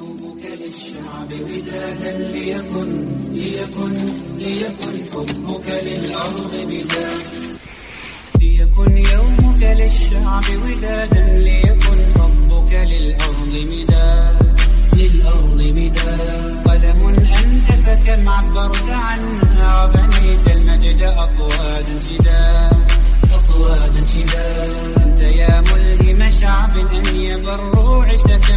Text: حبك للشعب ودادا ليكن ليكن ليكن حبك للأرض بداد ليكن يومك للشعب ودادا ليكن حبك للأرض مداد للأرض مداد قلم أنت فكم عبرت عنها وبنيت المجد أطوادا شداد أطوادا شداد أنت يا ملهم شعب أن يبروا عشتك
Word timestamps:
حبك 0.00 0.44
للشعب 0.60 1.30
ودادا 1.32 2.18
ليكن 2.32 3.08
ليكن 3.32 3.94
ليكن 4.38 4.94
حبك 5.12 5.66
للأرض 5.82 6.52
بداد 6.68 7.22
ليكن 8.40 8.96
يومك 9.12 9.62
للشعب 9.62 10.44
ودادا 10.64 11.38
ليكن 11.38 11.98
حبك 12.18 12.72
للأرض 12.72 13.54
مداد 13.72 14.36
للأرض 14.96 15.62
مداد 15.62 16.68
قلم 16.68 17.06
أنت 17.44 17.68
فكم 17.86 18.28
عبرت 18.28 18.88
عنها 18.90 19.84
وبنيت 19.84 20.46
المجد 20.56 21.02
أطوادا 21.02 21.98
شداد 22.08 22.90
أطوادا 23.34 24.04
شداد 24.14 24.96
أنت 25.06 25.20
يا 25.20 25.60
ملهم 25.60 26.40
شعب 26.40 26.76
أن 26.78 27.16
يبروا 27.16 28.04
عشتك 28.04 28.50